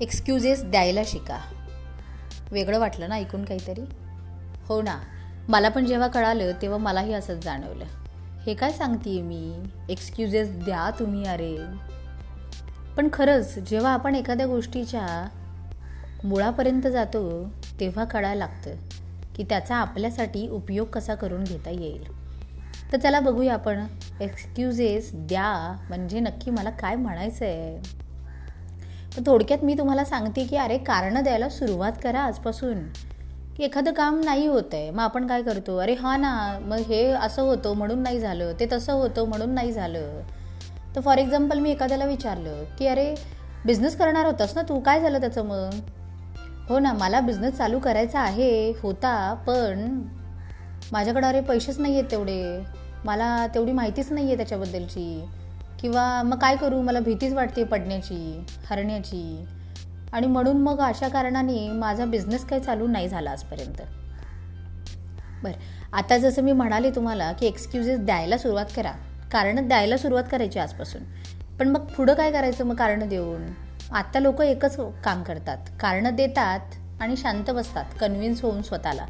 [0.00, 1.38] Excuses द्यायला शिका.
[2.52, 3.80] वेगळं वाटलं ना ऐकून काहीतरी?
[4.68, 4.98] हो ना.
[5.48, 7.84] मला पण जेव्हा कळालं तेव्हा मलाही असंच जाणवलं.
[8.46, 9.54] हे काय सांगते मी?
[9.88, 11.58] एक्सक्युजेस द्या तुम्ही अरे.
[12.96, 15.28] पण खरंच जेव्हा आपण एखाद्या गोष्टीच्या
[16.24, 17.48] मुळापर्यंत जातो
[17.80, 18.74] तेव्हा कळायला लागतं
[19.34, 22.04] की त्याचा आपल्यासाठी उपयोग कसा करून घेता येईल.
[22.92, 23.86] तर चला बघूया आपण.
[24.20, 25.76] एक्सक्युजेस द्या.
[25.88, 28.00] म्हणजे नक्की मला काय म्हणायचं आहे
[29.16, 32.78] तर थोडक्यात मी तुम्हाला सांगते की अरे कारणं द्यायला सुरुवात करा आजपासून.
[33.56, 35.76] की एखादं काम नाही होत आहे मग आपण काय करतो?
[35.76, 38.52] अरे हा ना मग हे असं होतं म्हणून नाही झालं.
[38.60, 40.20] ते तसं होतं म्हणून नाही झालं.
[40.96, 43.14] तर फॉर एक्झाम्पल मी एखाद्याला विचारलं की अरे
[43.64, 44.80] बिझनेस करणार होतास ना तू?
[44.80, 45.70] काय झालं त्याचं मग?
[46.68, 50.02] हो ना मला बिझनेस चालू करायचा आहे होता पण
[50.92, 52.60] माझ्याकडं अरे पैसेच नाही आहेत तेवढे.
[53.04, 55.24] मला तेवढी माहितीच नाही आहे त्याच्याबद्दलची.
[55.80, 56.80] किंवा मग काय करू?
[56.82, 59.44] मला भीतीच वाटते पडण्याची हरण्याची.
[60.12, 63.82] आणि म्हणून मग अशा कारणाने माझा बिझनेस काही चालू नाही झाला आजपर्यंत.
[65.42, 65.52] बरं.
[65.92, 68.92] आता जसं मी म्हणाले तुम्हाला की एक्सक्युजेस द्यायला सुरुवात करा.
[69.32, 71.02] कारणं द्यायला सुरुवात करायची आजपासून.
[71.58, 72.64] पण मग पुढं काय करायचं?
[72.64, 73.46] मग कारणं देऊन.
[73.92, 75.58] आत्ता लोक एकच काम करतात.
[75.80, 76.60] कारणं देतात
[77.00, 77.84] आणि शांत बसतात.
[78.00, 79.06] कन्व्हिन्स होऊन स्वतःला.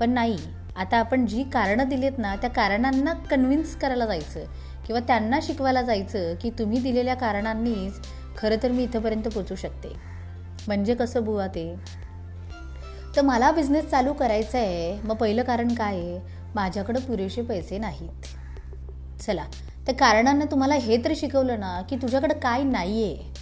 [0.00, 0.38] पण नाही.
[0.76, 4.40] आता आपण जी कारणं दिलीत ना त्या कारणांना कन्व्हिन्स करायला जायचं.
[4.88, 8.00] किंवा त्यांना शिकवायला जायचं की तुम्ही दिलेल्या कारणांनीच
[8.36, 9.88] खरं तर मी इथंपर्यंत पोचू शकते.
[10.66, 11.74] म्हणजे कसं बुवा ते?
[13.16, 16.18] तर मला बिझनेस चालू करायचा आहे मग पहिलं कारण काय आहे?
[16.54, 18.26] माझ्याकडं पुरेसे पैसे नाहीत.
[19.20, 19.44] चला
[19.86, 23.32] त्या कारणांना तुम्हाला हे तर शिकवलं ना की तुझ्याकडं काय नाही आहे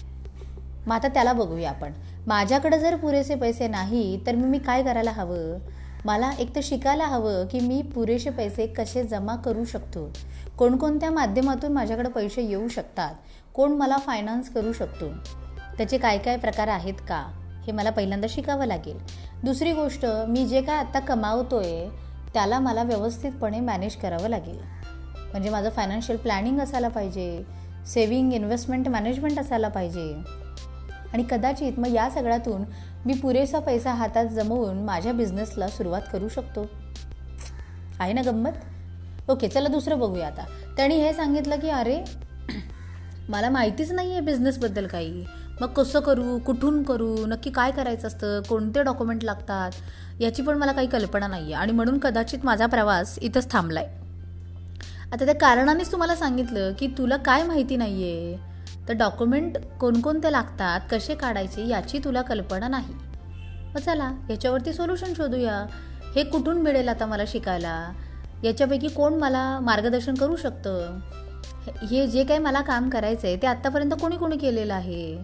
[0.87, 1.93] मग आता त्याला बघूया आपण.
[2.27, 5.59] माझ्याकडं जर पुरेसे पैसे नाही तर मी काय करायला हवं?
[6.07, 10.12] मला एक तर शिकायला हवं की मी पुरेसे पैसे कसे जमा करू शकतो?
[10.59, 13.15] कोणकोणत्या माध्यमातून माझ्याकडे पैसे येऊ शकतात?
[13.55, 15.09] कोण मला फायनान्स करू शकतो?
[15.79, 17.33] त्याचे काय काय प्रकार आहेत का?
[17.67, 18.99] हे मला पहिल्यांदा शिकावं लागेल.
[19.45, 21.89] दुसरी गोष्ट मी जे काय आत्ता कमावतोय
[22.34, 24.59] त्याला मला व्यवस्थितपणे मॅनेज करावं लागेल.
[25.17, 27.47] म्हणजे माझं फायनान्शियल प्लॅनिंग असायला पाहिजे
[27.87, 30.15] सेविंग इन्व्हेस्टमेंट मॅनेजमेंट असायला पाहिजे.
[31.12, 32.65] आणि कदाचित मग या सगळ्यातून
[33.06, 36.67] मी पुरेसा पैसा हातात जमवून माझ्या बिझनेसला सुरुवात करू शकतो.
[38.00, 38.53] आहे ना गंमत?
[39.28, 40.44] ओके चला दुसरं बघूया आता.
[40.77, 42.03] त्यांनी हे सांगितलं की अरे
[43.28, 45.25] मला माहितीच नाही आहे बिझनेसबद्दल काही.
[45.61, 46.39] मग कसं करू?
[46.39, 47.15] कुठून करू?
[47.27, 48.41] नक्की काय करायचं असतं?
[48.49, 49.71] कोणते डॉक्युमेंट लागतात?
[50.21, 54.05] याची पण मला काही कल्पना नाही आहे आणि म्हणून कदाचित माझा प्रवास इथंच थांबला आहे
[55.12, 58.37] आता त्या कारणानेच तुम्हाला सांगितलं की तुला काय माहिती नाही आहे
[58.89, 62.95] तर डॉक्युमेंट कोणकोणते लागतात कसे काढायचे याची तुला कल्पना नाही.
[63.75, 65.67] मग चला याच्यावरती सोल्युशन शोधूया.
[66.17, 67.93] हे कुठून मिळेल आता मला शिकायला?
[68.45, 70.99] याच्यापैकी कोण मला मार्गदर्शन करू शकतं?
[71.87, 75.19] हे जे काही मला काम करायचं आहे ते आत्तापर्यंत कोणी कोणी केलेलं आहे?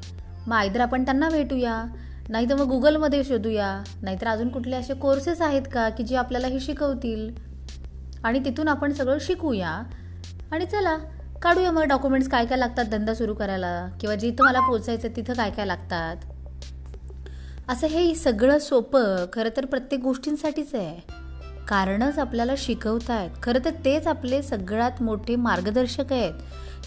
[0.47, 1.84] मग आयदर आपण त्यांना भेटूया.
[2.29, 3.83] नाही तर मग गुगलमध्ये शोधूया.
[4.03, 7.31] नाहीतर अजून कुठले असे कोर्सेस आहेत का की जे आपल्याला हे शिकवतील?
[8.25, 9.83] आणि तिथून आपण सगळं शिकूया.
[10.53, 10.97] आणि चला
[11.42, 13.88] काढूया मग डॉक्युमेंट्स काय काय लागतात धंदा सुरू करायला.
[14.00, 16.16] किंवा जिथं मला पोचायचं तिथं काय काय लागतात.
[17.69, 21.00] असं हे सगळं सोपं खरं तर प्रत्येक गोष्टींसाठीच आहे.
[21.69, 26.32] कारणच आपल्याला शिकवत आहेत खरं तर तेच आपले सगळ्यात मोठे मार्गदर्शक आहेत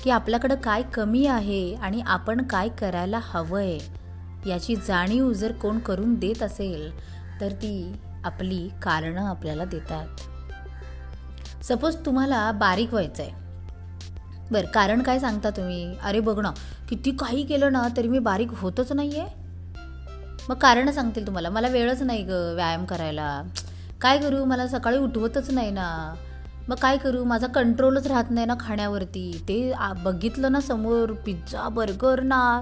[0.03, 5.79] की आपल्याकडं काय कमी आहे आणि आपण काय करायला हवं आहे याची जाणीव जर कोण
[5.79, 6.91] करून देत असेल
[7.41, 10.07] तर ती आपली कारणं आपल्याला देतात.
[11.63, 13.44] सपोज तुम्हाला बारीक व्हायचं आहे
[14.51, 15.95] बरं कारण काय सांगता तुम्ही?
[16.03, 16.51] अरे बघ ना
[16.89, 19.43] किती काही केलं ना तरी मी बारीक होतच नाही आहे
[20.49, 21.49] मग कारणं सांगतील तुम्हाला.
[21.49, 23.41] मला वेळच नाही ग व्यायाम करायला.
[24.01, 26.13] काय करू मला सकाळी उठवतच नाही ना.
[26.69, 29.31] मग काय करू माझा कंट्रोलच राहत नाही ना खाण्यावरती.
[29.49, 29.73] ते
[30.03, 32.61] बघितलं ना समोर पिझ्झा बर्गर ना.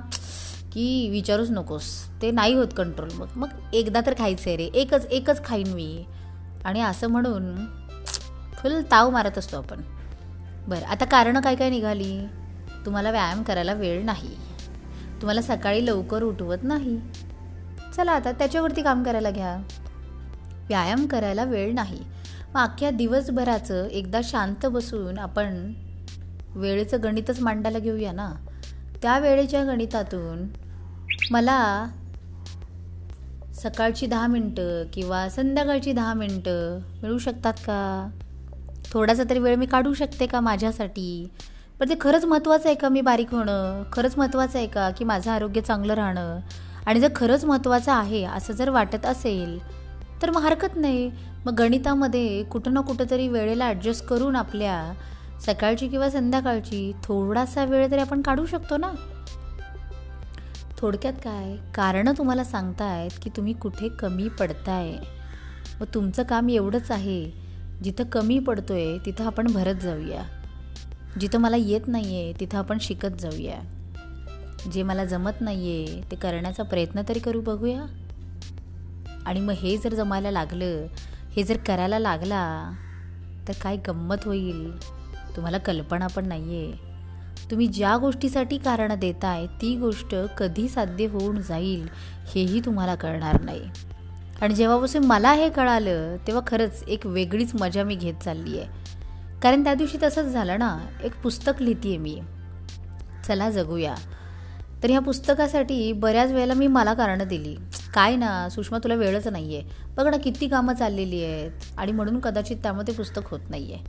[0.73, 1.89] की विचारूच नकोस.
[2.21, 4.69] ते नाही होत कंट्रोल मग मग एकदा तर खायचं आहे रे.
[4.73, 6.05] एकच एकच खाईन मी.
[6.65, 7.55] आणि असं म्हणून
[8.55, 9.81] फुल ताव मारत असतो आपण.
[10.68, 12.28] बरं आता कारणं काय काय निघाली?
[12.85, 14.36] तुम्हाला व्यायाम करायला वेळ नाही.
[15.21, 17.00] तुम्हाला सकाळी लवकर उठवत नाही.
[17.98, 19.57] चला आता त्याच्यावरती काम करायला घ्या.
[20.68, 22.00] व्यायाम करायला वेळ नाही.
[22.56, 25.74] मग अख्ख्या दिवसभराचं एकदा शांत बसून आपण
[26.56, 28.33] वेळेचं गणितच मांडायला घेऊया ना?
[29.01, 30.48] त्या वेळेच्या गणितातून
[31.31, 31.88] मला
[33.56, 38.09] सकाळची दहा मिनटं किंवा संध्याकाळची दहा मिनटं मिळू शकतात का?
[38.94, 41.31] थोडासा तरी वेळ मी काढू शकते का माझ्यासाठी?
[41.80, 43.84] पण ते खरंच महत्त्वाचं आहे का मी बारीक होणं?
[43.94, 46.40] खरंच महत्त्वाचं आहे का की माझं आरोग्य चांगलं राहणं?
[46.86, 49.60] आणि जर खरंच महत्त्वाचं आहे असं जर वाटत असेल
[50.22, 51.12] तर मग हरकत नाही.
[51.45, 54.94] मग गणितामध्ये कुठं ना कुठं तरी वेळेला ॲडजस्ट करून आपल्या
[55.45, 58.92] सकाळची किंवा संध्याकाळची थोडासा वेळ तरी आपण काढू शकतो ना?
[60.78, 61.56] थोडक्यात काय?
[61.75, 64.94] कारणं तुम्हाला सांगतायत की तुम्ही कुठे कमी पडताय.
[65.81, 67.43] व तुमचं काम एवढंच आहे
[67.83, 70.24] जिथं कमी पडतोय तिथं आपण भरत जाऊया.
[71.19, 73.59] जिथं मला येत नाही आहे तिथं आपण शिकत जाऊया.
[74.71, 77.85] जे मला जमत नाही आहे ते करण्याचा प्रयत्न तरी करू बघूया.
[79.25, 80.88] आणि मग हे जर जमायला लागलं
[81.31, 82.71] हे जर करायला लागला
[83.47, 84.71] तर काय गंमत होईल?
[85.35, 86.94] तुम्हाला कल्पना पण नाही आहे
[87.51, 91.88] तुम्ही ज्या गोष्टीसाठी कारणं देताय ती गोष्ट कधी साध्य होऊन जाईल
[92.35, 93.62] हेही तुम्हाला कळणार नाही.
[94.44, 99.63] आणि जेव्हापासून मला हे कळालं तेव्हा खरंच एक वेगळीच मजा मी घेत चालली आहे कारण
[99.63, 102.19] त्या दिवशी तसंच झालं ना एक पुस्तक लिहिते आहे मी.
[103.28, 103.95] चला जगूया.
[104.84, 107.56] तर ह्या पुस्तकासाठी बऱ्याच वेळेला मी मला कारणं दिली.
[107.94, 111.51] काय ना सुषमा तुला वेळच नाही आहे बघ ना किती कामं चाललेली आहेत.
[111.78, 113.84] आणि म्हणून कदाचित त्यामध्ये पुस्तक होत नाही आहे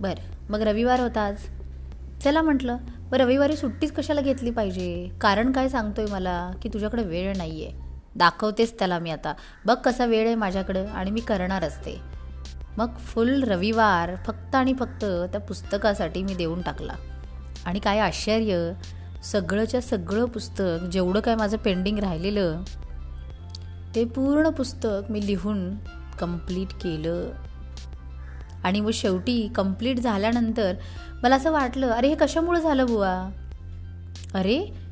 [0.00, 1.36] बरं मग रविवार होता आज.
[2.24, 5.08] चला म्हटलं मग रविवारी सुट्टीच कशाला घेतली पाहिजे?
[5.20, 7.83] कारण काय सांगतोय मला की तुझ्याकडे वेळ नाही आहे
[8.16, 9.34] दाखवतेच त्याला मी आता.
[9.66, 12.00] बघ कसा वेळ आहे माझ्याकडं आणि मी करणारच ते
[12.76, 16.92] मग फुल रविवार फक्त आणि फक्त त्या पुस्तकासाठी मी देऊन टाकला.
[17.66, 18.72] आणि काय आश्चर्य
[19.24, 22.62] सगळंच्या सगळं पुस्तक जेवढं काय माझं पेंडिंग राहिलेलं
[23.94, 25.70] ते पूर्ण पुस्तक मी लिहून
[26.20, 27.30] कंप्लीट केलं.
[28.64, 30.74] आणि मग शेवटी कंप्लीट झाल्यानंतर
[31.22, 33.30] मला असं वाटलं अरे हे कशामुळं झालं बुवा?
[34.34, 34.83] अरे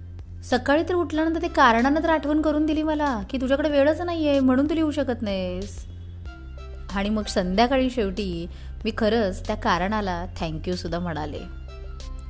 [0.43, 4.41] सकाळी तर उठल्यानंतर ते कारणानं तर आठवण करून दिली मला की तुझ्याकडे वेळच नाही आहे
[4.41, 5.87] म्हणून तू लिहू शकत नाहीस.
[6.95, 8.47] आणि मग संध्याकाळी शेवटी
[8.85, 11.39] मी खरंच त्या कारणाला थँक्यूसुद्धा म्हणाले.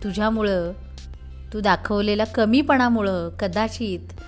[0.04, 0.72] तुझ्यामुळं
[1.52, 4.20] तू दाखवलेल्या कमीपणामुळं कदाचित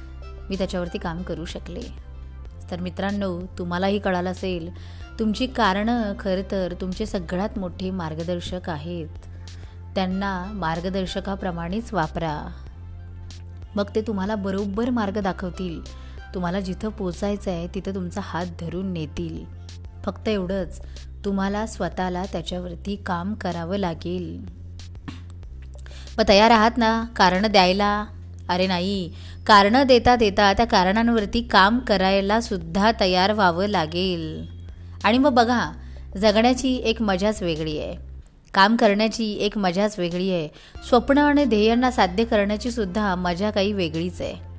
[0.50, 2.04] मी त्याच्यावरती काम करू शकले.
[2.70, 4.70] तर मित्रांनो तुम्हालाही कळालं असेल
[5.18, 9.08] तुमची कारणं खरं तर तुमचे सगळ्यात मोठे मार्गदर्शक आहेत.
[9.94, 12.50] त्यांना मार्गदर्शकाप्रमाणेच वापरा.
[13.76, 15.80] मग ते तुम्हाला बरोबर मार्ग दाखवतील.
[16.34, 19.44] तुम्हाला जिथं पोचायचं आहे तिथं तुमचा हात धरून नेतील.
[20.04, 20.80] फक्त एवढंच
[21.24, 24.44] तुम्हाला स्वतःला त्याच्यावरती काम करावं लागेल.
[26.18, 27.04] मग तयार आहात ना?
[27.16, 28.06] कारणं द्यायला?
[28.48, 29.12] अरे नाही.
[29.46, 34.46] कारणं देता देता त्या कारणांवरती काम करायला सुद्धा तयार व्हावं लागेल.
[35.04, 35.70] आणि मग बघा
[36.16, 38.13] जगण्याची एक मजाच वेगळी आहे.
[38.54, 40.48] काम करण्याची एक मजाच वेगळी आहे.
[40.88, 44.54] स्वप्न आणि ध्येयांना साध्य करण्याची सुद्धा मजा काही वेगळीच आहे.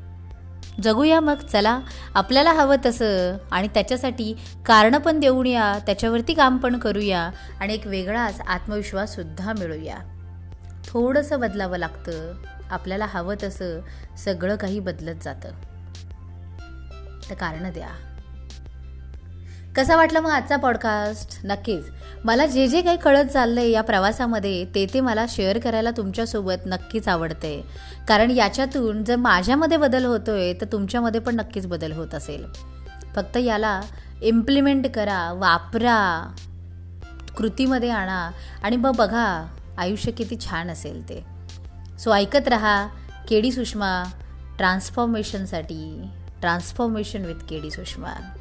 [0.84, 1.80] जगूया मग चला.
[2.16, 3.38] आपल्याला हवं तसं.
[3.52, 7.30] आणि त्याच्यासाठी कारणं पण देऊन या त्याच्यावरती काम पण करूया.
[7.60, 9.98] आणि एक वेगळाच आत्मविश्वाससुद्धा मिळूया.
[10.88, 12.34] थोडंसं बदलावं लागतं.
[12.70, 13.80] आपल्याला हवं तसं.
[14.18, 15.50] सगळं काही बदलत जातं.
[17.30, 18.15] तर कारणं द्या.
[19.76, 21.86] कसा वाटला मग आजचा पॉडकास्ट नक्कीच.
[22.24, 26.54] मला जे जे काही कळत चाललं आहे या प्रवासामध्ये ते ते मला शेअर करायला तुमच्यासोबत
[26.66, 27.64] नक्कीच आवडते.
[28.08, 32.46] कारण याच्यातून जर माझ्यामध्ये बदल होतोय तर तुमच्यामध्ये पण नक्कीच बदल होत असेल.
[33.16, 33.82] फक्त याला
[34.22, 36.36] इम्प्लिमेंट करा वापरा.
[37.38, 38.32] कृतीमध्ये आणा.
[38.64, 41.26] आणि मग बघा आयुष्य किती छान असेल ते.
[42.00, 42.88] सो ऐकत रहा
[43.30, 44.04] KD Sushma
[44.58, 46.08] ट्रान्सफॉर्मेशनसाठी
[46.42, 48.35] transformation with KD Sushma.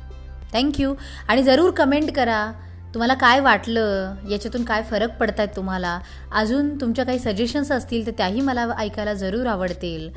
[0.55, 0.95] Thank you
[1.29, 2.53] आणि जरूर कमेंट करा.
[2.95, 4.15] तुम्हाला काय वाटलं?
[4.31, 6.01] याच्यातून काय फरक पडत आहेत तुम्हाला?
[6.33, 10.11] अजून तुमच्या काही सजेशन्स असतील तर त्याही मला ऐकायला जरूर आवडतील.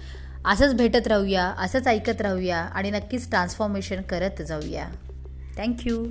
[0.45, 4.85] असंच भेटत राहूया असंच ऐकत राहूया आणि नक्कीच ट्रान्सफॉर्मेशन करत जाऊया.
[5.57, 6.05] थँक्यू